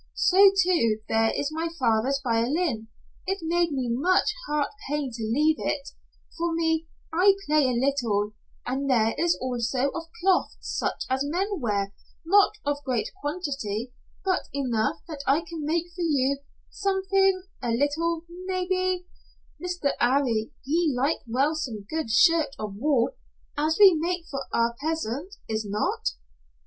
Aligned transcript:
So, 0.15 0.49
too, 0.63 1.01
there 1.07 1.31
is 1.37 1.51
my 1.51 1.69
father's 1.77 2.19
violin. 2.23 2.87
It 3.27 3.37
made 3.43 3.71
me 3.71 3.87
much 3.87 4.33
heart 4.47 4.71
pain 4.89 5.11
to 5.13 5.21
leave 5.23 5.57
it 5.59 5.89
for 6.35 6.55
me, 6.55 6.87
I 7.13 7.35
play 7.45 7.65
a 7.67 7.73
little, 7.79 8.31
and 8.65 8.89
there 8.89 9.13
is 9.19 9.37
also 9.39 9.89
of 9.91 10.05
cloth 10.19 10.55
such 10.59 11.03
as 11.07 11.23
men 11.23 11.59
wear 11.59 11.93
not 12.25 12.53
of 12.65 12.83
great 12.83 13.09
quantity 13.21 13.93
but 14.25 14.47
enough 14.55 15.03
that 15.07 15.21
I 15.27 15.41
can 15.47 15.63
make 15.63 15.91
for 15.95 16.01
you 16.01 16.39
something 16.71 17.43
a 17.61 17.69
little 17.69 18.25
maybe, 18.47 19.05
Mr. 19.63 19.91
'Arry 19.99 20.51
he 20.63 20.91
like 20.97 21.19
well 21.27 21.53
some 21.53 21.85
good 21.87 22.09
shirt 22.09 22.55
of 22.57 22.73
wool 22.75 23.11
as 23.55 23.77
we 23.79 23.93
make 23.93 24.25
for 24.31 24.41
our 24.51 24.75
peasant 24.83 25.35
Is 25.47 25.63
not?" 25.63 26.13